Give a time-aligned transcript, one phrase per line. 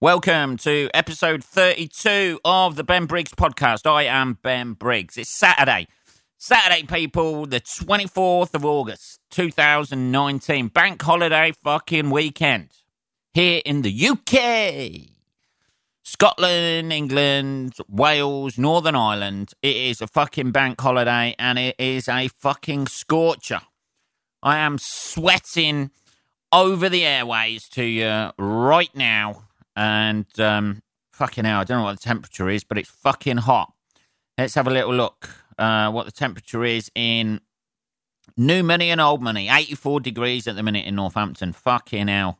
[0.00, 3.88] Welcome to episode 32 of the Ben Briggs podcast.
[3.88, 5.16] I am Ben Briggs.
[5.16, 5.86] It's Saturday.
[6.36, 10.68] Saturday, people, the 24th of August, 2019.
[10.68, 12.70] Bank holiday fucking weekend
[13.32, 15.10] here in the UK.
[16.02, 19.52] Scotland, England, Wales, Northern Ireland.
[19.62, 23.60] It is a fucking bank holiday and it is a fucking scorcher.
[24.42, 25.92] I am sweating
[26.52, 29.43] over the airways to you right now.
[29.76, 30.82] And um,
[31.12, 33.72] fucking hell, I don't know what the temperature is, but it's fucking hot.
[34.38, 37.40] Let's have a little look uh, what the temperature is in
[38.36, 39.48] New Money and Old Money.
[39.48, 41.52] 84 degrees at the minute in Northampton.
[41.52, 42.38] Fucking hell.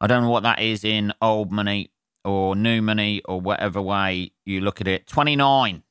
[0.00, 1.90] I don't know what that is in Old Money
[2.24, 5.06] or New Money or whatever way you look at it.
[5.06, 5.82] 29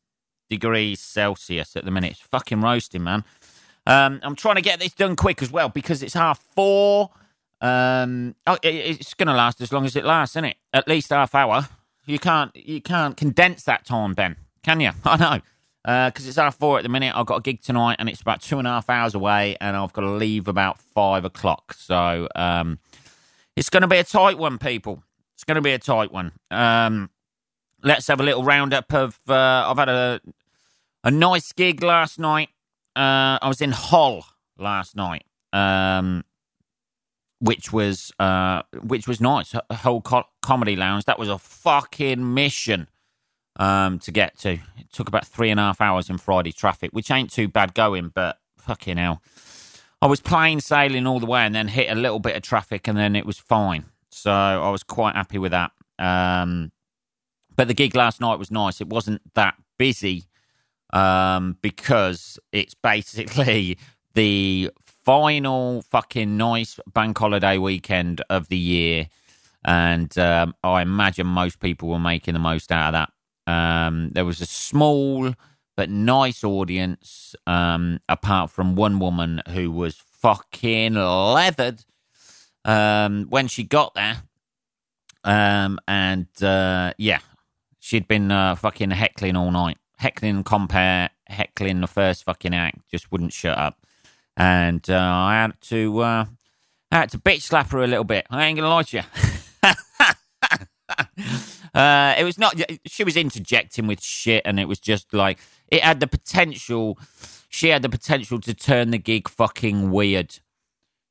[0.49, 2.11] degrees Celsius at the minute.
[2.11, 3.23] It's fucking roasting, man.
[3.85, 7.11] Um, I'm trying to get this done quick as well because it's half four.
[7.63, 10.57] Um, oh, it, it's going to last as long as it lasts, isn't it?
[10.73, 11.67] At least half hour.
[12.05, 14.91] You can't you can't condense that time, Ben, can you?
[15.05, 15.41] I know
[15.85, 17.13] Uh because uh, it's half four at the minute.
[17.15, 19.77] I've got a gig tonight, and it's about two and a half hours away, and
[19.77, 21.73] I've got to leave about five o'clock.
[21.73, 22.79] So um,
[23.55, 25.01] it's going to be a tight one, people.
[25.35, 26.33] It's going to be a tight one.
[26.51, 27.09] Um,
[27.81, 29.19] let's have a little roundup of.
[29.27, 29.33] Uh,
[29.69, 30.19] I've had a
[31.05, 32.49] a nice gig last night.
[32.95, 34.25] Uh, I was in Hull
[34.57, 36.23] last night, um,
[37.43, 39.53] which was uh, which was nice.
[39.69, 41.03] Hull Co- Comedy Lounge.
[41.03, 42.87] That was a fucking mission
[43.57, 44.53] um, to get to.
[44.53, 47.73] It took about three and a half hours in Friday traffic, which ain't too bad
[47.73, 49.21] going, but fucking hell.
[50.01, 52.87] I was plain sailing all the way and then hit a little bit of traffic
[52.87, 53.85] and then it was fine.
[54.09, 55.71] So I was quite happy with that.
[55.99, 56.71] Um,
[57.57, 58.79] but the gig last night was nice.
[58.79, 60.23] It wasn't that busy
[60.93, 63.77] um, because it's basically
[64.13, 64.71] the
[65.03, 69.07] final fucking nice bank holiday weekend of the year.
[69.65, 73.07] And um, I imagine most people were making the most out of
[73.45, 73.51] that.
[73.51, 75.33] Um, there was a small
[75.75, 81.83] but nice audience, um, apart from one woman who was fucking leathered
[82.65, 84.23] um, when she got there.
[85.23, 87.19] Um, and uh, yeah,
[87.79, 89.77] she'd been uh, fucking heckling all night.
[89.97, 93.85] Heckling compare, heckling the first fucking act, just wouldn't shut up.
[94.35, 96.25] And uh, I had to, uh,
[96.91, 98.25] I had to bitch slap her a little bit.
[98.29, 99.03] I ain't gonna lie to you.
[101.73, 102.59] Uh, it was not.
[102.85, 105.39] She was interjecting with shit, and it was just like
[105.69, 106.99] it had the potential.
[107.49, 110.39] She had the potential to turn the gig fucking weird.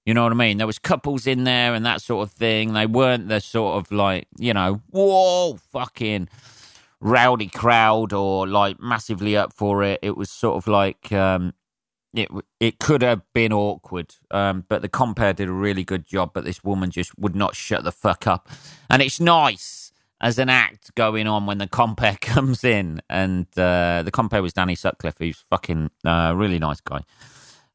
[0.07, 0.59] You know what I mean?
[0.59, 2.73] There was couples in there and that sort of thing.
[2.73, 6.29] They weren't the sort of like you know, whoa, fucking
[7.01, 9.99] rowdy crowd or like massively up for it.
[10.03, 11.55] It was sort of like um,
[12.15, 12.29] it
[12.61, 16.33] it could have been awkward, um, but the compare did a really good job.
[16.35, 18.49] But this woman just would not shut the fuck up,
[18.91, 24.03] and it's nice as an act going on when the compare comes in, and uh,
[24.03, 27.01] the compare was Danny Sutcliffe, who's fucking uh, really nice guy.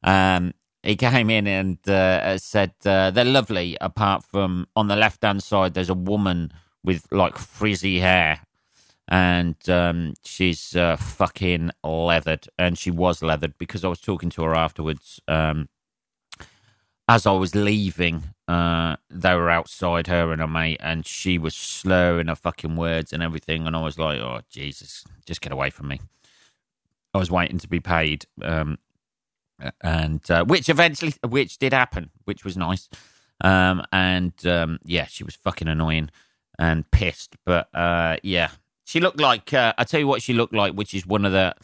[0.02, 3.76] Um, he came in and uh, said uh, they're lovely.
[3.80, 6.52] Apart from on the left hand side, there's a woman
[6.84, 8.40] with like frizzy hair,
[9.08, 14.42] and um, she's uh, fucking leathered, and she was leathered because I was talking to
[14.42, 15.20] her afterwards.
[15.26, 15.68] Um,
[17.08, 21.54] as I was leaving, uh, they were outside her and her mate, and she was
[21.54, 23.66] slurring her fucking words and everything.
[23.66, 26.00] And I was like, "Oh Jesus, just get away from me."
[27.14, 28.78] I was waiting to be paid, um,
[29.80, 32.90] and uh, which eventually, which did happen, which was nice.
[33.40, 36.10] Um, and um, yeah, she was fucking annoying
[36.58, 38.50] and pissed, but uh, yeah,
[38.88, 41.32] she looked like uh, I tell you what she looked like, which is one of
[41.32, 41.54] the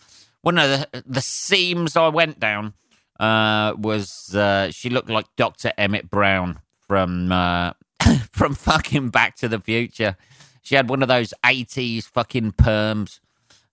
[0.42, 2.74] one of the the seams I went down
[3.18, 5.72] uh, was uh, she looked like Dr.
[5.78, 7.72] Emmett Brown from uh,
[8.30, 10.18] from fucking Back to the Future.
[10.60, 13.20] She had one of those 80s fucking perms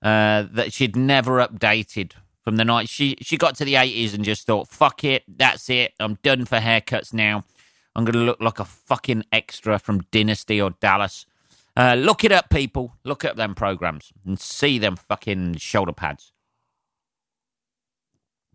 [0.02, 2.14] uh, that she'd never updated
[2.44, 2.90] from the night.
[2.90, 5.94] She, she got to the 80s and just thought, fuck it, that's it.
[6.02, 7.46] I'm done for haircuts now.
[7.96, 11.26] I'm to look like a fucking extra from Dynasty or Dallas.
[11.76, 12.98] Uh, look it up, people.
[13.04, 16.34] Look up them programs and see them fucking shoulder pads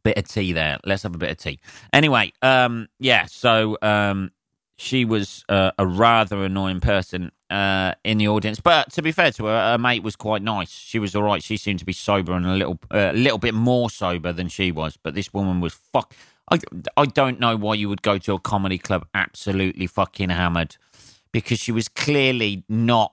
[0.06, 0.78] bit of tea there.
[0.84, 1.58] Let's have a bit of tea.
[1.92, 4.30] Anyway, um, yeah, so um,
[4.76, 9.32] she was uh, a rather annoying person uh, in the audience, but to be fair
[9.32, 10.70] to her, her mate was quite nice.
[10.70, 11.42] She was all right.
[11.42, 14.48] She seemed to be sober and a little, a uh, little bit more sober than
[14.48, 14.96] she was.
[14.96, 16.14] But this woman was fuck.
[16.52, 16.60] I,
[16.96, 20.76] I don't know why you would go to a comedy club absolutely fucking hammered,
[21.36, 23.12] because she was clearly not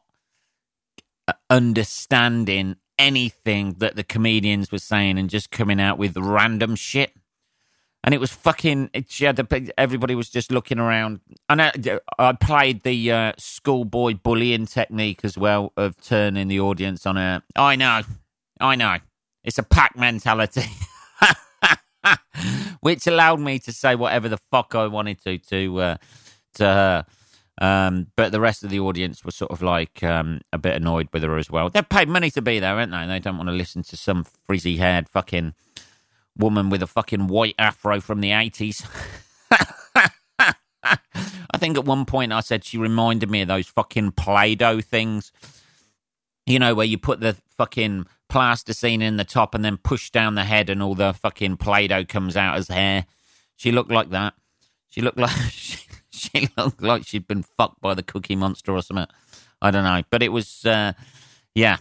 [1.28, 7.12] uh, understanding anything that the comedians were saying and just coming out with random shit.
[8.02, 8.90] and it was fucking.
[9.10, 11.74] She had the, everybody was just looking around, and I,
[12.18, 17.44] I played the uh, schoolboy bullying technique as well of turning the audience on a.
[17.58, 18.04] I know,
[18.62, 19.00] I know,
[19.44, 20.70] it's a pack mentality,
[22.80, 25.98] which allowed me to say whatever the fuck I wanted to to uh,
[26.56, 27.06] to her.
[27.62, 31.10] Um, but the rest of the audience was sort of like um, a bit annoyed
[31.14, 31.70] with her as well.
[31.70, 33.06] They've paid money to be there, haven't they?
[33.06, 35.54] They don't want to listen to some frizzy haired fucking
[36.38, 38.88] woman with a fucking white afro from the 80s.
[40.84, 44.82] I think at one point I said she reminded me of those fucking Play Doh
[44.82, 45.32] things.
[46.46, 50.36] You know, where you put the fucking plasticine in the top and then push down
[50.36, 53.06] the head and all the fucking Play Doh comes out as hair.
[53.56, 54.34] She looked like that.
[54.90, 55.32] She looked like.
[56.14, 59.08] she looked like she'd been fucked by the Cookie Monster or something.
[59.62, 60.94] I don't know, but it was, uh,
[61.56, 61.78] yeah,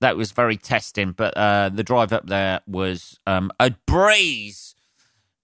[0.00, 1.12] that was very testing.
[1.12, 4.74] But uh, the drive up there was um, a breeze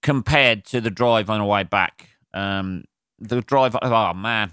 [0.03, 2.11] compared to the drive on the way back.
[2.35, 2.85] Um,
[3.19, 4.53] the drive, oh man,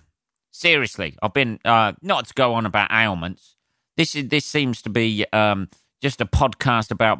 [0.51, 3.55] seriously, I've been uh, not to go on about ailments.
[3.97, 5.69] This is this seems to be um,
[6.01, 7.19] just a podcast about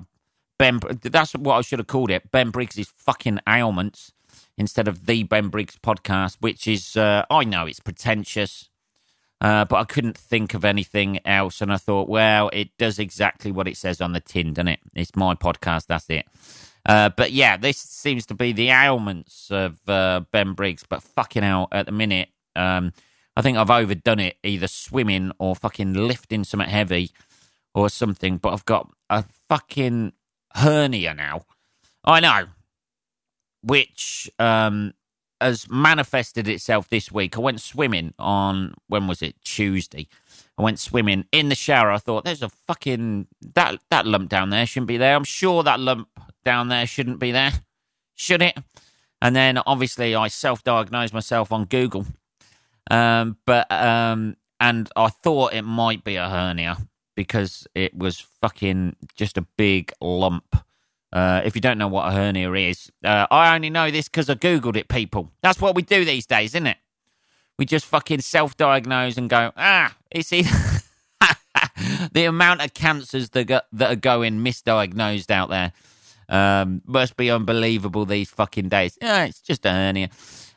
[0.58, 0.80] Ben.
[1.02, 2.32] That's what I should have called it.
[2.32, 4.14] Ben Briggs' fucking ailments
[4.60, 8.70] instead of the Ben Briggs podcast, which is, uh, I know it's pretentious,
[9.40, 11.62] uh, but I couldn't think of anything else.
[11.62, 14.80] And I thought, well, it does exactly what it says on the tin, doesn't it?
[14.94, 16.26] It's my podcast, that's it.
[16.86, 21.44] Uh, but yeah, this seems to be the ailments of uh, Ben Briggs, but fucking
[21.44, 22.92] hell, at the minute, um,
[23.38, 27.12] I think I've overdone it, either swimming or fucking lifting something heavy
[27.74, 28.38] or something.
[28.38, 30.12] But I've got a fucking
[30.54, 31.46] hernia now.
[32.04, 32.48] I know,
[33.62, 34.94] which um,
[35.42, 37.38] has manifested itself this week.
[37.38, 40.08] I went swimming on when was it Tuesday?
[40.58, 41.92] I went swimming in the shower.
[41.92, 45.16] I thought there's a fucking that that lump down there shouldn't be there.
[45.16, 46.10] I'm sure that lump
[46.44, 47.52] down there shouldn't be there,
[48.16, 48.58] should it?
[49.22, 52.06] And then obviously I self-diagnosed myself on Google,
[52.90, 56.78] um, but um, and I thought it might be a hernia
[57.16, 60.56] because it was fucking just a big lump
[61.12, 64.30] uh, if you don't know what a hernia is, uh, I only know this because
[64.30, 65.32] I Googled it, people.
[65.42, 66.78] That's what we do these days, isn't it?
[67.58, 70.50] We just fucking self diagnose and go, ah, it's either.
[72.14, 75.74] the amount of cancers that, go, that are going misdiagnosed out there
[76.30, 78.98] um, must be unbelievable these fucking days.
[79.02, 80.10] Yeah, it's just a hernia.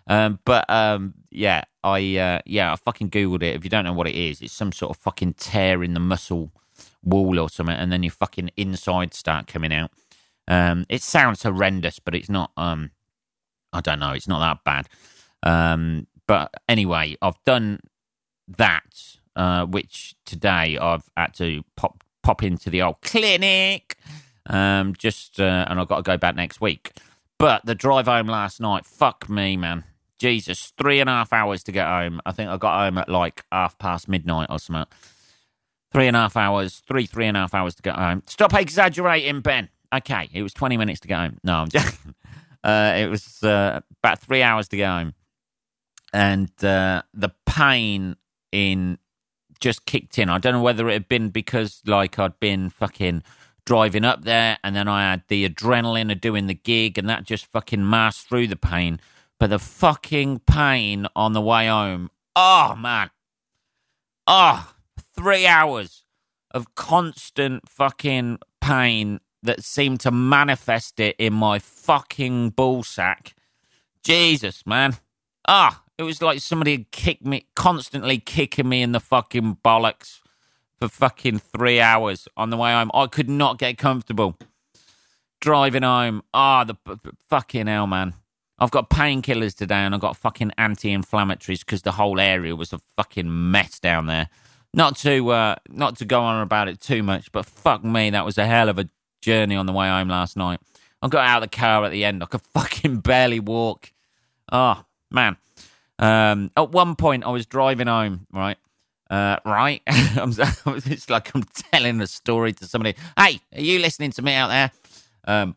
[0.06, 3.56] Um, but um, yeah, I uh, yeah, I fucking googled it.
[3.56, 6.00] If you don't know what it is, it's some sort of fucking tear in the
[6.00, 6.50] muscle
[7.02, 9.90] wall or something, and then your fucking insides start coming out.
[10.48, 12.52] Um, it sounds horrendous, but it's not.
[12.56, 12.90] Um,
[13.72, 14.12] I don't know.
[14.12, 14.88] It's not that bad.
[15.42, 17.80] Um, but anyway, I've done
[18.48, 23.96] that, uh, which today I've had to pop pop into the old clinic.
[24.46, 26.92] Um, just uh, and I've got to go back next week.
[27.38, 29.84] But the drive home last night, fuck me, man.
[30.18, 32.20] Jesus, three and a half hours to get home.
[32.24, 34.86] I think I got home at like half past midnight or something.
[35.92, 38.22] Three and a half hours, three, three and a half hours to get home.
[38.26, 39.68] Stop exaggerating, Ben.
[39.92, 41.38] Okay, it was 20 minutes to go home.
[41.44, 42.14] No, I'm joking.
[42.64, 45.14] Uh, it was uh, about three hours to go home.
[46.12, 48.14] And uh, the pain
[48.52, 48.98] in
[49.58, 50.28] just kicked in.
[50.28, 53.24] I don't know whether it had been because, like, I'd been fucking
[53.64, 57.24] driving up there and then I had the adrenaline of doing the gig and that
[57.24, 59.00] just fucking masked through the pain.
[59.40, 63.10] But the fucking pain on the way home, oh, man.
[64.26, 64.72] Oh,
[65.16, 66.04] three hours
[66.52, 73.32] of constant fucking pain that seemed to manifest it in my fucking ballsack.
[74.02, 74.96] Jesus, man.
[75.46, 80.20] Ah, it was like somebody had kicked me, constantly kicking me in the fucking bollocks
[80.78, 82.90] for fucking three hours on the way home.
[82.94, 84.37] I could not get comfortable
[85.40, 86.22] driving home.
[86.32, 86.76] Ah, the
[87.28, 88.14] fucking hell, man.
[88.58, 92.72] I've got painkillers today and I've got fucking anti inflammatories because the whole area was
[92.72, 94.28] a fucking mess down there.
[94.72, 98.25] Not to uh, not to go on about it too much, but fuck me, that
[98.25, 98.88] was a hell of a
[99.23, 100.61] journey on the way home last night.
[101.00, 102.23] I got out of the car at the end.
[102.23, 103.91] I could fucking barely walk.
[104.50, 105.37] Oh, man.
[105.99, 108.59] Um, at one point, I was driving home, right?
[109.09, 109.83] Uh, right?
[109.87, 112.97] it's like I'm telling a story to somebody.
[113.17, 114.71] Hey, are you listening to me out there?
[115.25, 115.57] Um,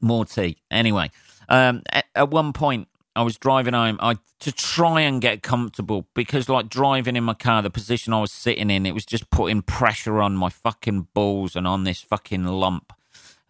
[0.00, 0.58] more tea.
[0.70, 1.10] Anyway,
[1.48, 2.88] um, at, at one point,
[3.20, 7.34] I was driving home I, to try and get comfortable because, like, driving in my
[7.34, 11.08] car, the position I was sitting in, it was just putting pressure on my fucking
[11.12, 12.94] balls and on this fucking lump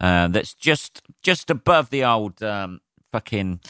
[0.01, 2.81] uh, that's just just above the old um,
[3.13, 3.61] fucking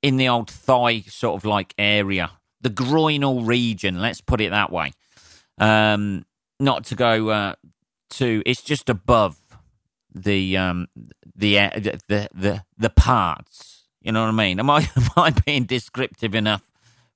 [0.00, 2.30] in the old thigh sort of like area,
[2.62, 4.00] the groinal region.
[4.00, 4.92] Let's put it that way.
[5.58, 6.24] Um,
[6.58, 7.54] not to go uh,
[8.10, 9.36] to, it's just above
[10.14, 10.86] the um
[11.34, 13.75] the uh, the the the parts.
[14.06, 14.60] You know what I mean?
[14.60, 16.62] Am I am I being descriptive enough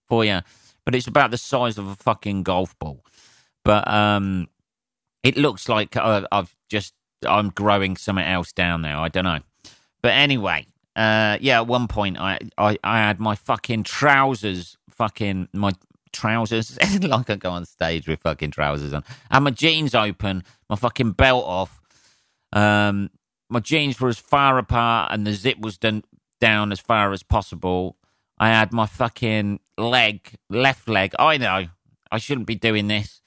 [0.09, 0.40] for you?
[0.85, 3.04] But it's about the size of a fucking golf ball.
[3.64, 4.49] But um,
[5.23, 6.94] it looks like uh, I've just
[7.25, 8.97] I'm growing something else down there.
[8.97, 9.38] I don't know.
[10.02, 10.66] But anyway,
[10.97, 11.61] uh, yeah.
[11.61, 15.70] At one point, I, I I had my fucking trousers, fucking my
[16.12, 16.76] trousers.
[17.02, 19.04] like I go on stage with fucking trousers on.
[19.30, 21.80] And my jeans open, my fucking belt off.
[22.52, 23.11] Um,
[23.49, 26.02] my jeans were as far apart, and the zip was done
[26.40, 27.97] down as far as possible.
[28.38, 31.12] I had my fucking leg, left leg.
[31.18, 31.66] I know
[32.11, 33.20] I shouldn't be doing this,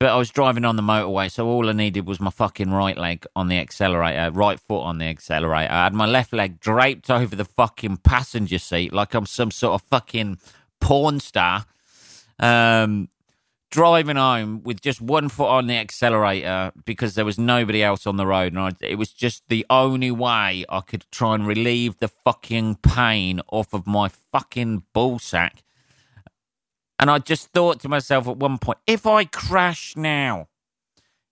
[0.00, 2.96] but I was driving on the motorway, so all I needed was my fucking right
[2.96, 5.72] leg on the accelerator, right foot on the accelerator.
[5.72, 9.74] I had my left leg draped over the fucking passenger seat like I'm some sort
[9.74, 10.38] of fucking
[10.80, 11.66] porn star.
[12.38, 13.08] Um,
[13.70, 18.16] driving home with just one foot on the accelerator because there was nobody else on
[18.16, 21.98] the road, and I, it was just the only way I could try and relieve
[21.98, 25.62] the fucking pain off of my fucking ballsack.
[26.98, 30.48] And I just thought to myself at one point, if I crash now,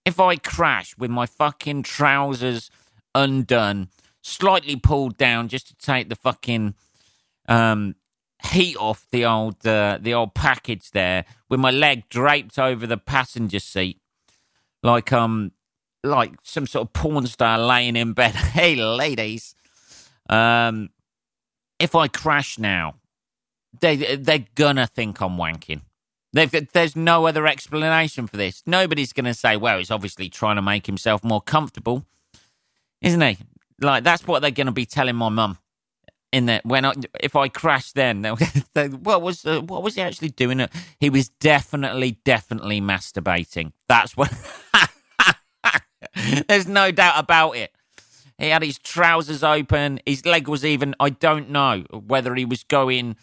[0.04, 2.70] if I crash with my fucking trousers
[3.14, 3.88] undone,
[4.22, 6.74] slightly pulled down just to take the fucking
[7.48, 7.96] um,
[8.44, 12.98] heat off the old uh, the old package there with my leg draped over the
[12.98, 14.00] passenger seat
[14.82, 15.52] like um
[16.04, 18.34] like some sort of porn star laying in bed.
[18.34, 19.54] Hey ladies.
[20.28, 20.90] Um
[21.78, 22.94] if i crash now
[23.80, 25.82] they they're gonna think i'm wanking.
[26.32, 28.62] They've, there's no other explanation for this.
[28.66, 32.04] Nobody's gonna say well he's obviously trying to make himself more comfortable
[33.02, 33.38] isn't he?
[33.80, 35.58] Like that's what they're gonna be telling my mum
[36.32, 38.24] in that when I, if I crash, then
[38.74, 40.66] what was uh, what was he actually doing?
[40.98, 43.72] He was definitely, definitely masturbating.
[43.88, 44.32] That's what.
[46.48, 47.72] There's no doubt about it.
[48.38, 50.00] He had his trousers open.
[50.04, 50.94] His leg was even.
[51.00, 53.16] I don't know whether he was going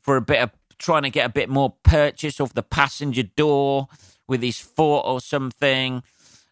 [0.00, 3.88] for a bit of trying to get a bit more purchase off the passenger door
[4.26, 6.02] with his foot or something.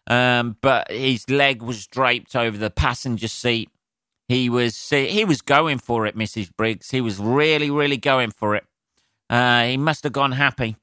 [0.07, 3.69] Um, but his leg was draped over the passenger seat
[4.27, 6.49] he was he was going for it, Mrs.
[6.55, 6.91] Briggs.
[6.91, 8.63] He was really, really going for it.
[9.29, 10.77] Uh, he must have gone happy.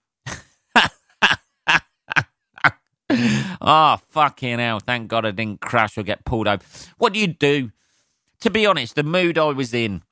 [3.60, 4.80] oh, fucking hell.
[4.80, 6.62] Thank God I didn't crash or get pulled over.
[6.98, 7.70] What do you do?
[8.40, 10.02] To be honest, the mood I was in,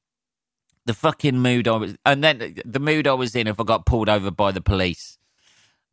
[0.87, 3.87] the fucking mood I was, and then the mood I was in if I got
[3.87, 5.19] pulled over by the police,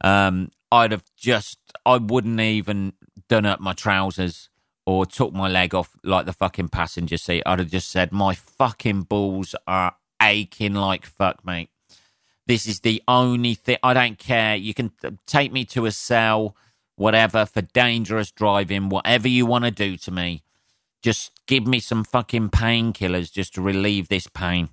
[0.02, 2.94] um, I'd have just, I wouldn't even
[3.30, 4.50] done up my trousers
[4.86, 8.36] or took my leg off like the fucking passenger seat, I'd have just said, My
[8.36, 11.70] fucking balls are aching like fuck, mate.
[12.48, 13.78] This is the only thing.
[13.82, 14.56] I don't care.
[14.56, 14.92] You can
[15.26, 16.56] take me to a cell,
[16.96, 20.44] whatever, for dangerous driving, whatever you want to do to me.
[21.02, 24.70] Just give me some fucking painkillers just to relieve this pain.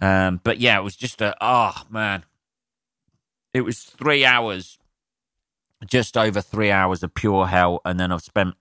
[0.00, 2.24] Um, but yeah, it was just a, oh, man.
[3.52, 4.78] It was three hours,
[5.86, 7.80] just over three hours of pure hell.
[7.84, 8.54] And then I've spent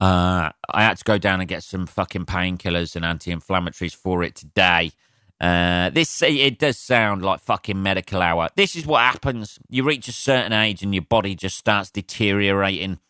[0.00, 4.34] uh, I had to go down and get some fucking painkillers and anti-inflammatories for it
[4.34, 4.92] today.
[5.38, 8.48] Uh, this it does sound like fucking medical hour.
[8.56, 9.58] This is what happens.
[9.68, 13.00] You reach a certain age and your body just starts deteriorating,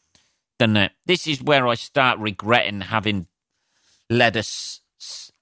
[0.59, 0.93] doesn't it?
[1.07, 3.28] This is where I start regretting having
[4.11, 4.43] led a,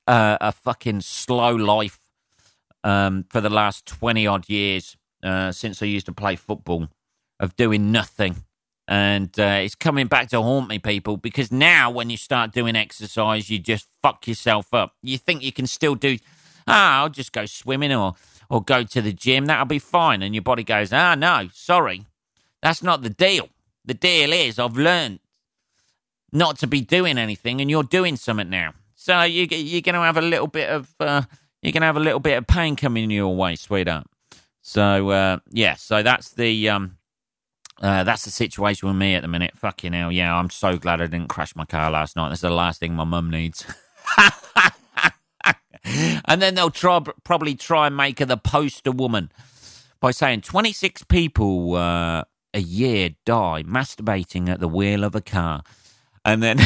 [0.07, 1.99] uh, a fucking slow life
[2.83, 6.89] um, for the last twenty odd years uh, since I used to play football,
[7.41, 8.45] of doing nothing
[8.87, 12.77] and uh, it's coming back to haunt me, people, because now when you start doing
[12.77, 14.95] exercise, you just fuck yourself up.
[15.03, 16.19] You think you can still do,
[16.67, 18.15] ah, I'll just go swimming or,
[18.51, 20.23] or go to the gym, that'll be fine.
[20.23, 22.07] And your body goes, ah, no, sorry,
[22.61, 23.49] that's not the deal.
[23.85, 25.21] The deal is I've learned
[26.33, 28.75] not to be doing anything, and you're doing something now.
[28.95, 31.23] So you, you're going to have a little bit of, uh,
[31.63, 34.07] you're going to have a little bit of pain coming your way, sweetheart.
[34.61, 36.97] So, uh, yeah, so that's the, um,
[37.81, 39.57] uh, that's the situation with me at the minute.
[39.57, 40.37] Fucking hell, yeah.
[40.37, 42.29] I'm so glad I didn't crash my car last night.
[42.29, 43.67] That's the last thing my mum needs.
[46.25, 49.31] and then they'll try, probably try and make her the poster woman
[50.01, 55.63] by saying 26 people uh, a year die masturbating at the wheel of a car.
[56.25, 56.59] And then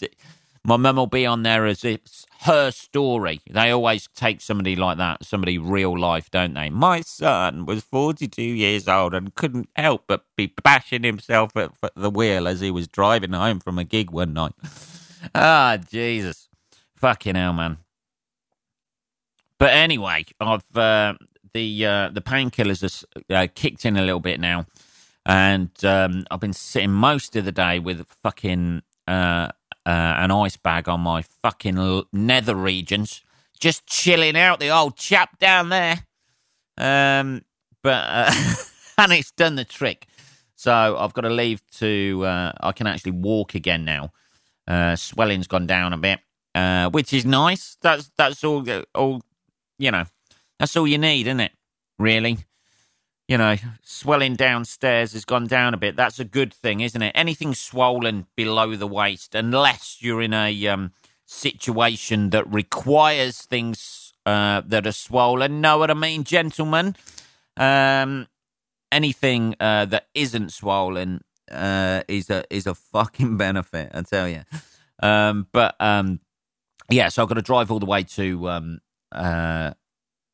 [0.64, 3.40] my mum will be on there as it's her story.
[3.50, 6.70] They always take somebody like that, somebody real life, don't they?
[6.70, 12.10] My son was 42 years old and couldn't help but be bashing himself at the
[12.10, 14.52] wheel as he was driving home from a gig one night.
[15.34, 16.48] Ah, Jesus.
[16.96, 17.78] Fucking hell, man.
[19.58, 21.14] But anyway, I've uh,
[21.52, 24.66] the uh, the painkillers are uh, kicked in a little bit now,
[25.24, 29.48] and um, I've been sitting most of the day with fucking uh,
[29.86, 33.22] uh, an ice bag on my fucking nether regions,
[33.58, 36.00] just chilling out the old chap down there.
[36.76, 37.42] Um,
[37.82, 38.32] but uh,
[38.98, 40.06] and it's done the trick.
[40.56, 42.24] So I've got to leave to.
[42.24, 44.12] Uh, I can actually walk again now.
[44.66, 46.18] Uh, swelling's gone down a bit,
[46.54, 47.76] uh, which is nice.
[47.80, 48.66] That's that's all.
[48.94, 49.22] All
[49.78, 50.04] you know.
[50.58, 51.52] That's all you need, isn't it?
[51.98, 52.38] Really.
[53.28, 55.96] You know, swelling downstairs has gone down a bit.
[55.96, 57.12] That's a good thing, isn't it?
[57.14, 60.92] Anything swollen below the waist, unless you're in a um,
[61.24, 65.60] situation that requires things uh, that are swollen.
[65.60, 66.94] Know what I mean, gentlemen?
[67.56, 68.28] Um,
[68.92, 74.42] anything uh, that isn't swollen uh, is a is a fucking benefit, I tell you.
[75.02, 76.20] Um, but um,
[76.90, 78.80] yeah, so I've got to drive all the way to um,
[79.12, 79.72] uh,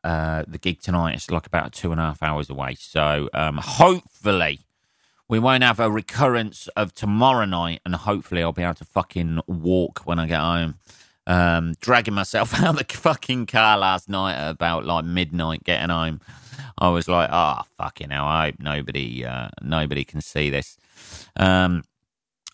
[0.04, 1.14] uh, the gig tonight.
[1.14, 2.74] It's like about two and a half hours away.
[2.78, 4.60] So um, hopefully
[5.28, 9.40] we won't have a recurrence of tomorrow night, and hopefully I'll be able to fucking
[9.46, 10.74] walk when I get home.
[11.26, 15.90] Um, dragging myself out of the fucking car last night at about like midnight, getting
[15.90, 16.20] home.
[16.78, 18.24] I was like, oh fucking hell!
[18.24, 20.76] I hope nobody, uh, nobody can see this.
[21.36, 21.84] Um,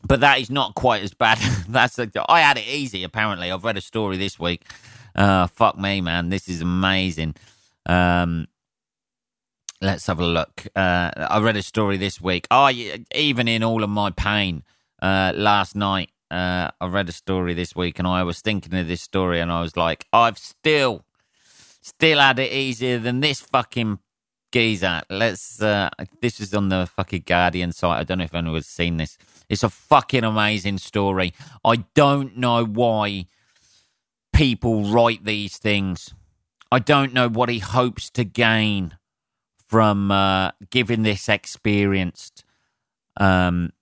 [0.06, 1.38] but that is not quite as bad.
[1.68, 3.04] That's I had it easy.
[3.04, 4.64] Apparently, I've read a story this week
[5.14, 6.28] uh, fuck me, man.
[6.28, 7.34] This is amazing.
[7.86, 8.48] Um,
[9.80, 10.66] let's have a look.
[10.74, 12.46] Uh, I read a story this week.
[12.50, 12.70] Oh,
[13.14, 14.62] even in all of my pain
[15.00, 18.86] uh, last night, uh, I read a story this week, and I was thinking of
[18.86, 21.04] this story, and I was like, I've still,
[21.80, 23.98] still had it easier than this fucking
[24.52, 25.02] geezer.
[25.08, 25.62] Let's.
[25.62, 28.00] Uh, this is on the fucking Guardian site.
[28.00, 29.16] I don't know if anyone's seen this.
[29.48, 31.32] It's a fucking amazing story.
[31.64, 33.26] I don't know why
[34.38, 36.14] people write these things.
[36.70, 38.96] I don't know what he hopes to gain
[39.66, 42.44] from uh, giving this experienced,
[43.16, 43.72] um,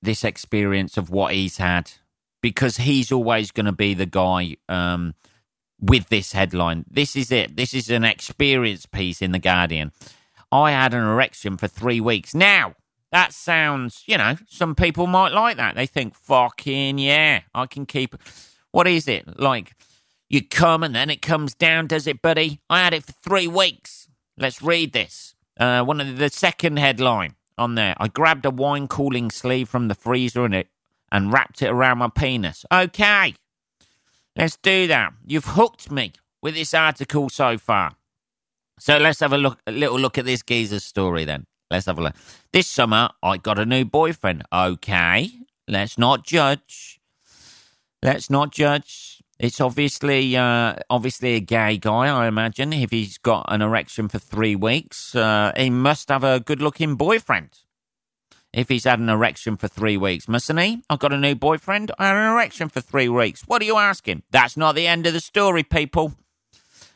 [0.00, 1.92] this experience of what he's had,
[2.40, 5.14] because he's always going to be the guy um,
[5.78, 6.86] with this headline.
[6.90, 7.54] This is it.
[7.54, 9.92] This is an experience piece in the Guardian.
[10.50, 12.34] I had an erection for three weeks.
[12.34, 12.74] Now
[13.12, 15.74] that sounds, you know, some people might like that.
[15.74, 18.16] They think, "Fucking yeah, I can keep."
[18.70, 19.74] What is it like?
[20.28, 22.60] You come and then it comes down, does it, buddy?
[22.68, 24.08] I had it for three weeks.
[24.36, 25.34] Let's read this.
[25.58, 27.94] Uh, one of the, the second headline on there.
[27.98, 30.68] I grabbed a wine cooling sleeve from the freezer and it
[31.10, 32.64] and wrapped it around my penis.
[32.72, 33.34] Okay,
[34.36, 35.12] let's do that.
[35.24, 36.12] You've hooked me
[36.42, 37.92] with this article so far.
[38.78, 41.46] So let's have a look, a little look at this geezer's story then.
[41.70, 42.14] Let's have a look.
[42.52, 44.44] This summer, I got a new boyfriend.
[44.52, 45.30] Okay,
[45.66, 47.00] let's not judge.
[48.02, 49.15] Let's not judge.
[49.38, 52.72] It's obviously uh, obviously a gay guy, I imagine.
[52.72, 57.50] If he's got an erection for three weeks, uh, he must have a good-looking boyfriend.
[58.54, 60.82] If he's had an erection for three weeks, mustn't he?
[60.88, 61.92] I've got a new boyfriend.
[61.98, 63.42] I had an erection for three weeks.
[63.46, 64.22] What are you asking?
[64.30, 66.14] That's not the end of the story, people.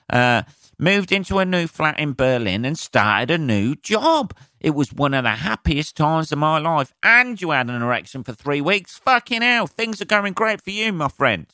[0.09, 0.43] Uh,
[0.79, 4.35] moved into a new flat in Berlin and started a new job.
[4.59, 6.95] It was one of the happiest times of my life.
[7.03, 8.97] And you had an erection for three weeks.
[8.97, 11.47] Fucking hell, things are going great for you, my friend.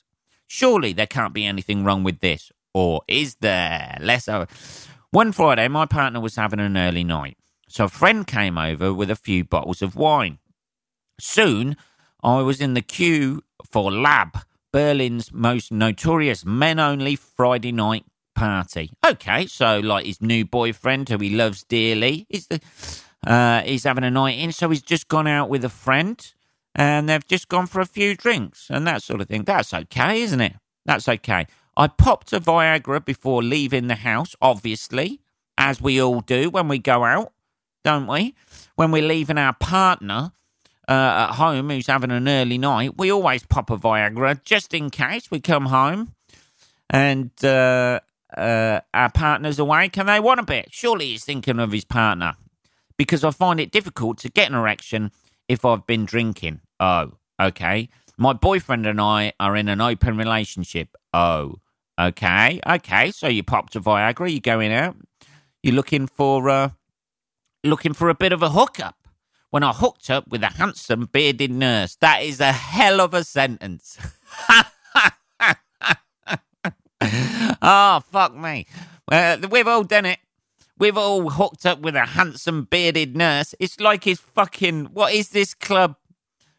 [0.46, 2.52] Surely there can't be anything wrong with this.
[2.74, 3.96] Or is there?
[4.00, 4.50] Let's have
[5.10, 7.36] One Friday, my partner was having an early night.
[7.68, 10.38] So a friend came over with a few bottles of wine.
[11.18, 11.76] Soon,
[12.22, 14.38] I was in the queue for Lab,
[14.72, 18.04] Berlin's most notorious men only Friday night
[18.34, 18.92] party.
[19.04, 22.60] Okay, so like his new boyfriend who he loves dearly, is the
[23.26, 26.34] uh, he's having a night in, so he's just gone out with a friend
[26.76, 29.44] and they've just gone for a few drinks and that sort of thing.
[29.44, 30.52] That's okay, isn't it?
[30.84, 31.46] That's okay.
[31.76, 35.20] I popped a Viagra before leaving the house, obviously,
[35.58, 37.32] as we all do when we go out,
[37.82, 38.34] don't we?
[38.76, 40.32] When we're leaving our partner
[40.86, 40.92] uh,
[41.28, 45.30] at home who's having an early night, we always pop a Viagra just in case
[45.30, 46.12] we come home
[46.90, 48.00] and uh,
[48.36, 50.68] uh, our partner's awake and they want a bit.
[50.72, 52.34] Surely he's thinking of his partner
[52.98, 55.10] because I find it difficult to get an erection
[55.48, 56.60] if I've been drinking.
[56.80, 57.88] Oh, okay.
[58.18, 60.96] My boyfriend and I are in an open relationship.
[61.12, 61.56] Oh,
[62.00, 62.60] okay.
[62.66, 63.10] Okay.
[63.10, 64.96] So you popped a Viagra, you're going out.
[65.62, 66.70] You're looking for uh
[67.64, 68.96] looking for a bit of a hookup.
[69.50, 71.96] When I hooked up with a handsome bearded nurse.
[71.96, 73.96] That is a hell of a sentence.
[77.62, 78.66] oh, fuck me.
[79.10, 80.18] Uh, we've all done it.
[80.78, 83.54] We've all hooked up with a handsome bearded nurse.
[83.58, 84.86] It's like his fucking.
[84.86, 85.96] What is this club?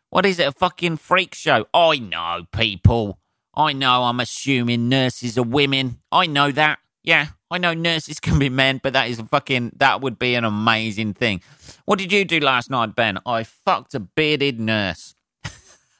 [0.10, 1.68] What is it, a fucking freak show?
[1.74, 3.20] I know, people.
[3.56, 6.00] I know I'm assuming nurses are women.
[6.12, 6.80] I know that.
[7.04, 10.36] Yeah, I know nurses can be men, but that is a fucking, that would be
[10.36, 11.42] an amazing thing.
[11.86, 13.20] What did you do last night, Ben?
[13.26, 15.16] I fucked a bearded nurse.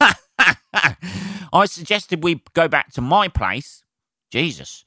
[1.52, 3.82] I suggested we go back to my place.
[4.30, 4.84] Jesus.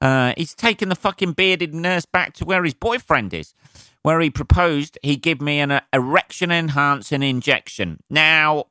[0.00, 3.54] Uh, he's taken the fucking bearded nurse back to where his boyfriend is,
[4.02, 8.02] where he proposed he give me an uh, erection enhancing injection.
[8.10, 8.66] Now,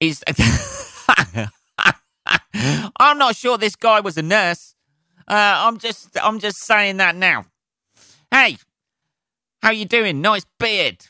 [0.00, 0.22] is
[2.98, 4.74] I'm not sure this guy was a nurse.
[5.26, 7.46] Uh, I'm just I'm just saying that now.
[8.30, 8.58] Hey,
[9.62, 10.20] how you doing?
[10.20, 11.06] Nice beard.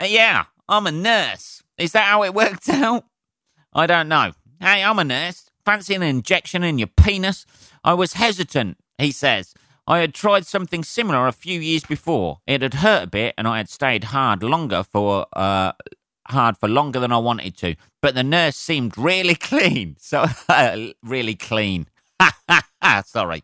[0.00, 1.62] Uh, yeah, I'm a nurse.
[1.78, 3.04] Is that how it worked out?
[3.72, 4.32] I don't know.
[4.60, 5.50] Hey, I'm a nurse.
[5.64, 7.44] Fancy an injection in your penis?
[7.82, 9.52] I was hesitant, he says.
[9.86, 12.40] I had tried something similar a few years before.
[12.46, 15.72] It had hurt a bit, and I had stayed hard longer for uh,
[16.28, 17.76] hard for longer than I wanted to.
[18.02, 20.26] But the nurse seemed really clean, so
[21.02, 21.86] really clean.
[23.04, 23.42] Sorry,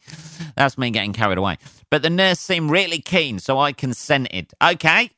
[0.57, 1.59] that's me getting carried away.
[1.91, 4.53] But the nurse seemed really keen, so I consented.
[4.63, 5.11] Okay,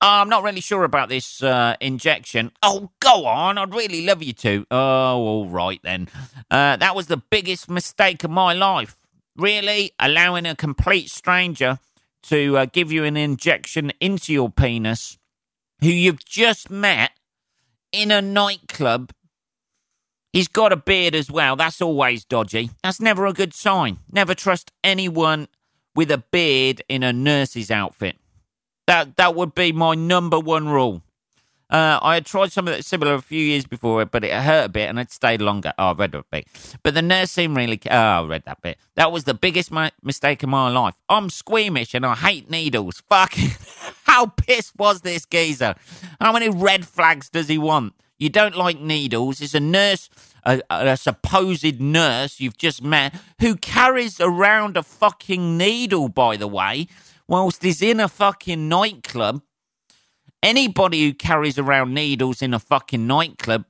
[0.00, 2.52] I'm not really sure about this uh, injection.
[2.62, 3.56] Oh, go on.
[3.56, 4.66] I'd really love you to.
[4.70, 4.76] Oh,
[5.16, 6.08] all right then.
[6.50, 8.98] Uh, that was the biggest mistake of my life.
[9.36, 9.92] Really?
[9.98, 11.78] Allowing a complete stranger
[12.24, 15.18] to uh, give you an injection into your penis
[15.80, 17.10] who you've just met
[17.92, 19.12] in a nightclub.
[20.32, 21.54] He's got a beard as well.
[21.56, 22.70] That's always dodgy.
[22.82, 23.98] That's never a good sign.
[24.10, 25.48] Never trust anyone
[25.94, 28.16] with a beard in a nurse's outfit.
[28.86, 31.02] That that would be my number one rule.
[31.70, 34.88] Uh, I had tried something similar a few years before, but it hurt a bit
[34.88, 35.72] and it stayed longer.
[35.78, 36.46] Oh, I read that bit.
[36.82, 37.80] But the nurse seemed really.
[37.90, 38.78] Oh, I read that bit.
[38.96, 40.94] That was the biggest ma- mistake of my life.
[41.08, 43.02] I'm squeamish and I hate needles.
[43.08, 43.50] Fucking.
[44.04, 45.74] How pissed was this geezer?
[46.20, 47.94] How many red flags does he want?
[48.18, 49.40] You don't like needles.
[49.40, 50.08] It's a nurse,
[50.44, 56.46] a, a supposed nurse you've just met, who carries around a fucking needle, by the
[56.46, 56.86] way
[57.26, 59.42] whilst he's in a fucking nightclub.
[60.44, 63.64] Anybody who carries around needles in a fucking nightclub,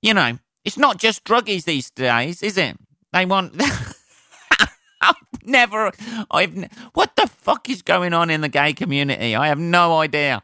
[0.00, 2.78] you know, it's not just druggies these days, is it?
[3.12, 3.60] They want.
[5.02, 5.92] I've never.
[6.30, 6.66] I've.
[6.94, 9.36] What the fuck is going on in the gay community?
[9.36, 10.42] I have no idea.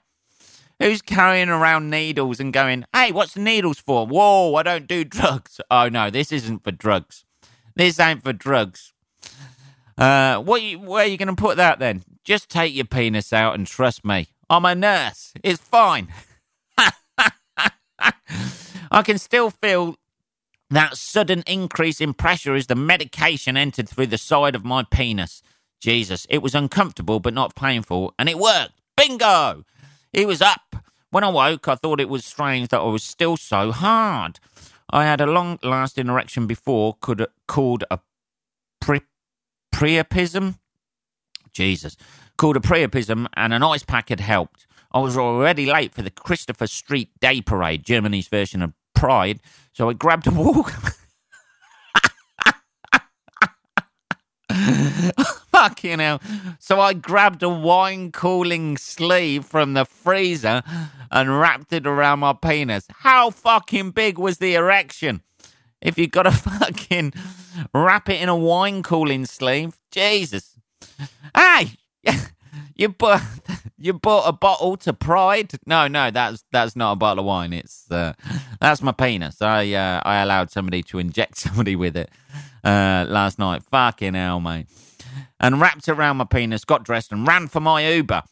[0.80, 4.06] Who's carrying around needles and going, hey, what's needles for?
[4.06, 5.62] Whoa, I don't do drugs.
[5.70, 7.24] Oh, no, this isn't for drugs.
[7.74, 8.92] This ain't for drugs.
[9.96, 12.04] Uh, what where are you going to put that then?
[12.22, 14.28] Just take your penis out and trust me.
[14.48, 15.32] I'm a nurse.
[15.42, 16.08] It's fine.
[18.90, 19.96] I can still feel
[20.70, 25.42] that sudden increase in pressure as the medication entered through the side of my penis.
[25.80, 28.80] Jesus, it was uncomfortable but not painful, and it worked.
[28.96, 29.64] Bingo!
[30.12, 30.76] He was up.
[31.10, 34.40] When I woke, I thought it was strange that I was still so hard.
[34.90, 37.98] I had a long lasting erection before could, called a
[39.74, 40.58] priapism.
[41.52, 41.96] Jesus.
[42.36, 44.66] Called a priapism, and an ice pack had helped.
[44.92, 49.40] I was already late for the Christopher Street Day Parade, Germany's version of Pride,
[49.72, 50.72] so I grabbed a walk.
[55.50, 56.20] Fucking hell.
[56.58, 60.62] So I grabbed a wine cooling sleeve from the freezer
[61.10, 62.86] and wrapped it around my penis.
[62.90, 65.22] How fucking big was the erection?
[65.80, 67.12] If you got to fucking
[67.72, 70.56] wrap it in a wine cooling sleeve, Jesus.
[71.34, 71.72] Hey,
[72.74, 73.22] you bought
[73.78, 75.52] you bought a bottle to Pride?
[75.66, 77.52] No, no, that's that's not a bottle of wine.
[77.52, 78.14] It's uh,
[78.60, 79.40] that's my penis.
[79.40, 82.10] I uh, I allowed somebody to inject somebody with it
[82.62, 83.62] uh, last night.
[83.64, 84.66] Fucking hell, mate.
[85.40, 88.22] And wrapped around my penis, got dressed, and ran for my Uber.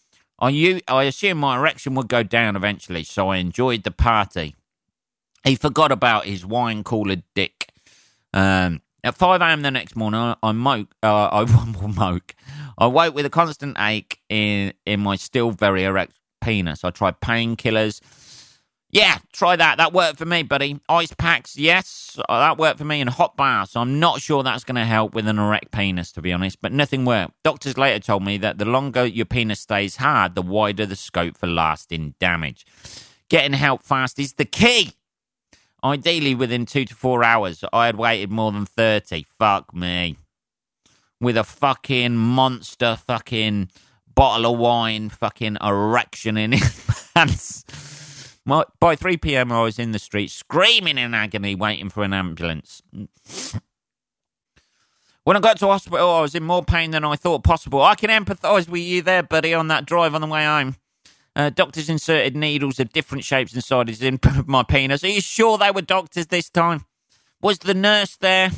[0.41, 4.57] I I assumed my erection would go down eventually, so I enjoyed the party.
[5.45, 7.69] He forgot about his wine cooler dick.
[8.33, 9.63] Um, at 5 a.m.
[9.63, 12.35] the next morning, I moke, uh, I moke.
[12.79, 16.85] I woke with a constant ache in in my still very erect penis.
[16.85, 18.01] I tried painkillers.
[18.91, 19.79] Yeah, try that.
[19.79, 20.79] That worked for me, buddy.
[20.87, 23.01] Ice packs, yes, uh, that worked for me.
[23.01, 23.75] And hot baths.
[23.75, 26.73] I'm not sure that's going to help with an erect penis, to be honest, but
[26.73, 27.33] nothing worked.
[27.43, 31.39] Doctors later told me that the longer your penis stays hard, the wider the scope
[31.39, 32.67] for lasting damage.
[33.31, 34.93] Getting help fast is the key.
[35.83, 39.25] Ideally, within two to four hours, I had waited more than 30.
[39.39, 40.17] Fuck me.
[41.23, 43.71] With a fucking monster fucking
[44.13, 47.65] bottle of wine, fucking erection in his pants.
[48.45, 52.83] By 3 p.m., I was in the street screaming in agony, waiting for an ambulance.
[55.23, 57.81] When I got to hospital, I was in more pain than I thought possible.
[57.81, 60.75] I can empathise with you there, buddy, on that drive on the way home.
[61.37, 65.05] Uh, doctors inserted needles of different shapes and sizes in my penis.
[65.05, 66.85] Are you sure they were doctors this time?
[67.41, 68.51] Was the nurse there?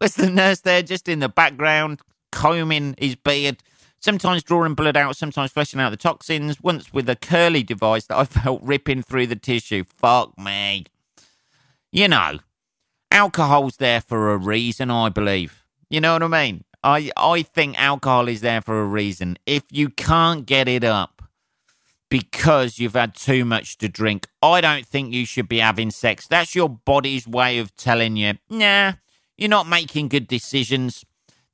[0.00, 2.00] Was the nurse there just in the background,
[2.32, 3.62] combing his beard
[4.00, 8.18] sometimes drawing blood out, sometimes flushing out the toxins, once with a curly device that
[8.18, 9.84] I felt ripping through the tissue.
[9.84, 10.86] Fuck me.
[11.92, 12.38] You know,
[13.10, 15.64] alcohol's there for a reason, I believe.
[15.88, 16.64] You know what I mean?
[16.82, 19.36] I, I think alcohol is there for a reason.
[19.44, 21.22] If you can't get it up
[22.08, 26.26] because you've had too much to drink, I don't think you should be having sex.
[26.26, 28.94] That's your body's way of telling you, nah,
[29.40, 31.04] you're not making good decisions.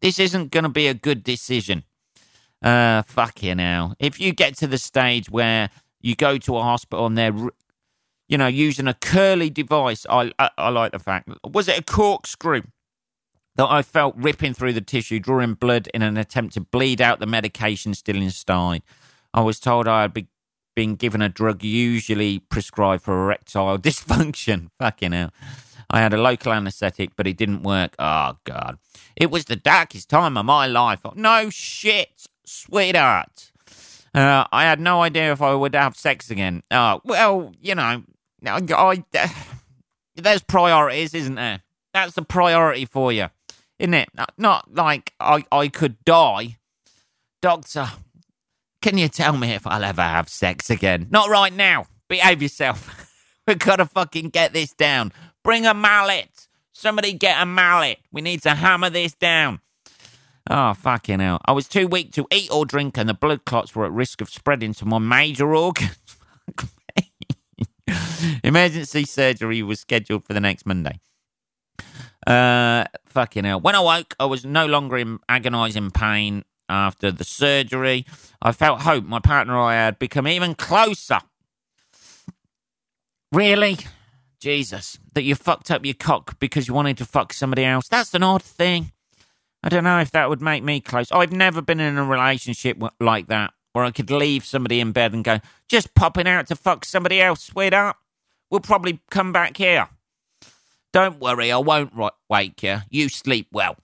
[0.03, 1.85] This isn't going to be a good decision.
[2.62, 3.94] Uh, fuck you now.
[3.99, 5.70] If you get to the stage where
[6.01, 7.35] you go to a hospital and they're,
[8.29, 11.31] you know, using a curly device, I, I, I like the fact.
[11.44, 12.62] Was it a corkscrew?
[13.57, 17.20] that I felt ripping through the tissue, drawing blood in an attempt to bleed out
[17.20, 18.83] the medication still inside.
[19.33, 20.29] I was told I had be,
[20.75, 24.68] been given a drug usually prescribed for erectile dysfunction.
[24.79, 25.33] Fucking hell.
[25.96, 27.94] I had a local anaesthetic, but it didn't work.
[27.98, 28.78] Oh, God.
[29.16, 31.00] It was the darkest time of my life.
[31.14, 33.52] No shit, sweetheart.
[34.14, 36.62] Uh, I had no idea if I would have sex again.
[36.70, 38.02] Uh, well, you know,
[38.46, 39.28] I, uh,
[40.16, 41.61] there's priorities, isn't there?
[41.92, 43.28] That's the priority for you
[43.78, 44.09] isn't it?
[44.38, 46.56] Not like I, I could die.
[47.42, 47.90] Doctor,
[48.82, 51.09] can you tell me if I'll ever have sex again?
[51.11, 51.87] Not right now.
[52.09, 53.12] Behave yourself.
[53.46, 55.12] We've got to fucking get this down.
[55.46, 56.48] Bring a mallet.
[56.72, 57.98] Somebody get a mallet.
[58.11, 59.61] We need to hammer this down.
[60.50, 61.40] Oh, fucking hell.
[61.44, 64.20] I was too weak to eat or drink, and the blood clots were at risk
[64.20, 65.96] of spreading to my major organs.
[68.42, 70.98] Emergency surgery was scheduled for the next Monday.
[72.26, 73.61] Uh, fucking hell.
[73.61, 78.04] When I woke, I was no longer in agonizing pain after the surgery.
[78.42, 79.04] I felt hope.
[79.04, 81.20] My partner and I had become even closer.
[83.30, 83.78] Really?
[84.38, 84.99] Jesus.
[85.14, 87.88] That you fucked up your cock because you wanted to fuck somebody else.
[87.88, 88.92] That's an odd thing.
[89.62, 91.11] I don't know if that would make me close.
[91.11, 95.12] I've never been in a relationship like that where I could leave somebody in bed
[95.12, 97.96] and go, just popping out to fuck somebody else, sweetheart.
[98.51, 99.88] We'll probably come back here.
[100.92, 101.92] Don't worry, I won't
[102.31, 102.79] wake you.
[102.88, 103.77] You sleep well.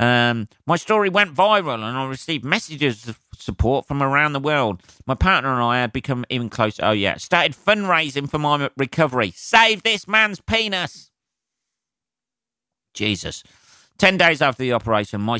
[0.00, 4.82] Um, my story went viral and I received messages support from around the world.
[5.06, 6.84] My partner and I had become even closer.
[6.84, 7.16] Oh, yeah.
[7.16, 9.32] Started fundraising for my recovery.
[9.34, 11.10] Save this man's penis.
[12.94, 13.42] Jesus.
[13.98, 15.38] 10 days after the operation, my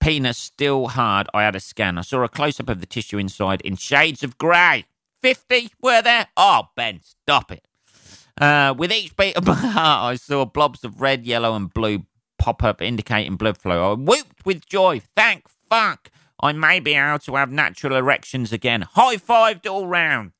[0.00, 1.28] penis still hard.
[1.34, 1.98] I had a scan.
[1.98, 4.84] I saw a close up of the tissue inside in shades of grey.
[5.22, 6.28] 50 were there?
[6.36, 7.66] Oh, Ben, stop it.
[8.40, 12.04] Uh, with each beat of my heart, I saw blobs of red, yellow, and blue
[12.38, 13.92] pop up, indicating blood flow.
[13.92, 15.00] I whooped with joy.
[15.16, 16.10] Thank fuck.
[16.40, 18.82] I may be able to have natural erections again.
[18.82, 20.32] High fived all round.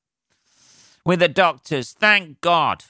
[1.04, 2.84] With the doctors, thank God.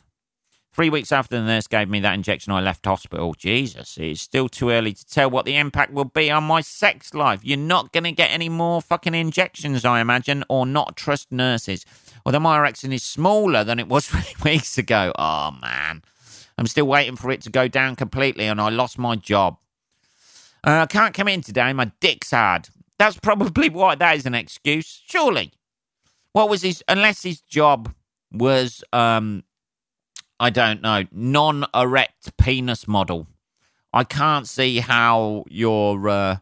[0.72, 3.32] Three weeks after the nurse gave me that injection, I left hospital.
[3.32, 7.14] Jesus, it's still too early to tell what the impact will be on my sex
[7.14, 7.40] life.
[7.42, 11.86] You're not going to get any more fucking injections, I imagine, or not trust nurses.
[12.26, 15.12] Although my erection is smaller than it was three weeks ago.
[15.18, 16.02] Oh, man.
[16.58, 19.56] I'm still waiting for it to go down completely, and I lost my job.
[20.62, 21.72] Uh, I can't come in today.
[21.72, 22.68] My dick's hard.
[22.98, 25.02] That's probably why that is an excuse.
[25.06, 25.52] Surely.
[26.32, 27.94] What was his, unless his job
[28.32, 29.44] was, um,
[30.38, 33.26] I don't know, non erect penis model.
[33.92, 36.36] I can't see how you're, uh,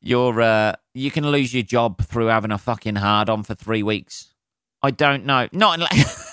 [0.00, 3.82] you're, uh, you can lose your job through having a fucking hard on for three
[3.82, 4.34] weeks.
[4.82, 5.48] I don't know.
[5.52, 6.30] Not unless.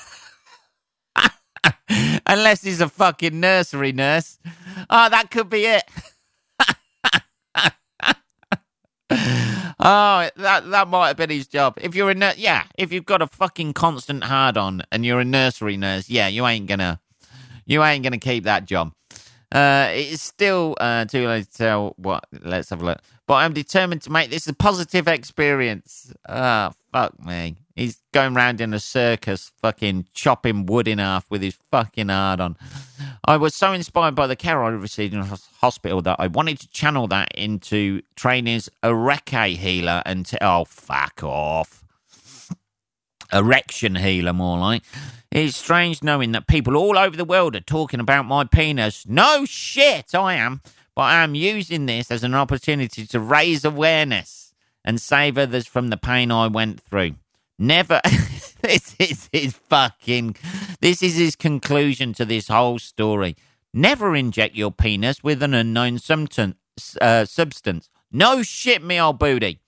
[2.27, 4.39] unless he's a fucking nursery nurse.
[4.89, 5.83] Oh, that could be it.
[9.09, 11.77] oh, that that might have been his job.
[11.81, 12.63] If you're a nurse, yeah.
[12.77, 16.45] If you've got a fucking constant hard on and you're a nursery nurse, yeah, you
[16.45, 16.99] ain't gonna,
[17.65, 18.93] you ain't gonna keep that job.
[19.49, 22.25] Uh, it's still uh, too late to tell what.
[22.41, 22.99] Let's have a look.
[23.27, 26.13] But I'm determined to make this a positive experience.
[26.27, 27.55] Ah, oh, fuck me.
[27.75, 32.41] He's going round in a circus, fucking chopping wood in half with his fucking hard
[32.41, 32.57] on.
[33.27, 35.21] I was so inspired by the care I received in
[35.59, 40.41] hospital that I wanted to channel that into training as a Reiki healer and to,
[40.41, 41.83] oh, fuck off.
[43.33, 44.83] Erection healer, more like.
[45.29, 49.05] It's strange knowing that people all over the world are talking about my penis.
[49.05, 50.61] No shit, I am.
[50.95, 54.53] But I am using this as an opportunity to raise awareness
[54.85, 57.15] and save others from the pain I went through.
[57.59, 57.99] Never.
[58.61, 60.37] this is fucking.
[60.79, 63.35] This is his conclusion to this whole story.
[63.73, 65.99] Never inject your penis with an unknown
[67.01, 67.89] uh, substance.
[68.11, 69.59] No shit, me old booty.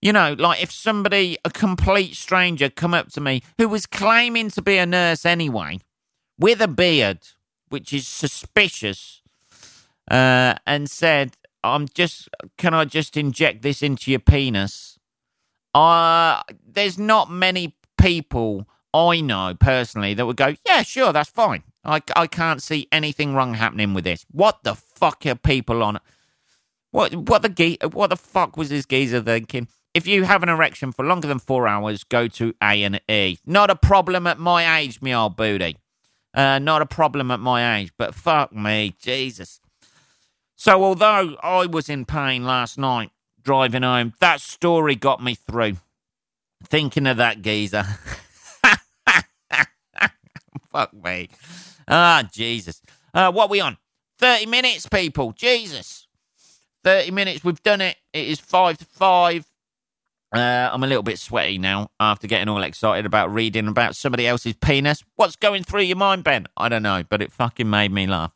[0.00, 4.50] You know, like if somebody, a complete stranger, come up to me who was claiming
[4.50, 5.80] to be a nurse anyway,
[6.38, 7.20] with a beard,
[7.70, 9.22] which is suspicious,
[10.10, 12.28] uh, and said, I'm just.
[12.58, 14.98] Can I just inject this into your penis?
[15.74, 21.64] Uh, there's not many people I know personally that would go, yeah, sure, that's fine.
[21.84, 24.24] I, I can't see anything wrong happening with this.
[24.30, 25.98] What the fuck are people on?
[26.92, 29.66] What what the ge- what the fuck was this geezer thinking?
[29.94, 33.38] If you have an erection for longer than four hours, go to A and E.
[33.44, 35.76] Not a problem at my age, me old booty.
[36.32, 39.60] Uh, not a problem at my age, but fuck me, Jesus.
[40.56, 43.10] So although I was in pain last night
[43.42, 45.78] driving home, that story got me through.
[46.64, 47.84] Thinking of that geezer.
[50.74, 51.28] fuck me.
[51.86, 52.82] Ah, Jesus.
[53.14, 53.78] Uh, what we on?
[54.18, 55.32] 30 minutes, people.
[55.32, 56.08] Jesus.
[56.82, 57.44] 30 minutes.
[57.44, 57.96] We've done it.
[58.12, 59.46] It is 5 to 5.
[60.34, 64.26] Uh, I'm a little bit sweaty now after getting all excited about reading about somebody
[64.26, 65.04] else's penis.
[65.14, 66.46] What's going through your mind, Ben?
[66.56, 68.32] I don't know, but it fucking made me laugh.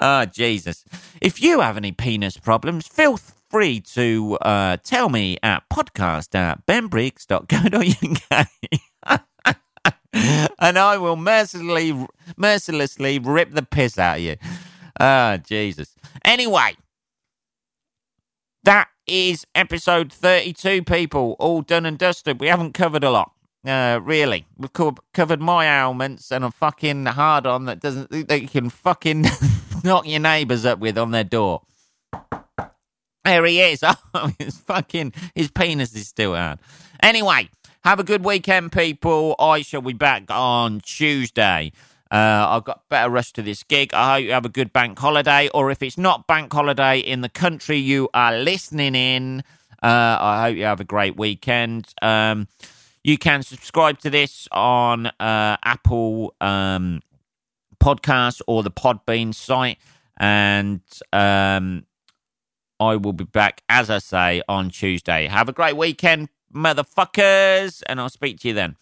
[0.00, 0.86] Ah, Jesus.
[1.20, 3.18] If you have any penis problems, feel
[3.50, 8.48] free to uh, tell me at podcast at benbriggs.co.uk.
[10.14, 14.36] and I will mercilessly, mercilessly rip the piss out of you.
[15.00, 15.94] Ah, Jesus.
[16.24, 16.76] Anyway,
[18.62, 21.36] that is episode 32, people.
[21.38, 22.40] All done and dusted.
[22.40, 23.32] We haven't covered a lot.
[23.66, 24.46] Uh, really.
[24.56, 28.70] We've co- covered my ailments and a fucking hard on that doesn't, that you can
[28.70, 29.26] fucking
[29.84, 31.62] knock your neighbours up with on their door.
[33.24, 33.82] There he is.
[34.16, 36.60] Oh, his fucking, his penis is still hard.
[37.02, 37.48] Anyway,
[37.84, 39.34] have a good weekend, people.
[39.38, 41.70] I shall be back on Tuesday.
[42.10, 43.92] Uh, I've got better rest to this gig.
[43.92, 47.20] I hope you have a good bank holiday, or if it's not bank holiday in
[47.20, 49.42] the country you are listening in,
[49.82, 51.92] uh, I hope you have a great weekend.
[52.00, 52.48] Um,
[53.02, 57.02] you can subscribe to this on uh, Apple um,
[57.82, 59.78] Podcasts or the Podbean site,
[60.16, 60.80] and
[61.12, 61.84] um,
[62.80, 65.26] I will be back, as I say, on Tuesday.
[65.26, 68.76] Have a great weekend, motherfuckers, and I'll speak to you then.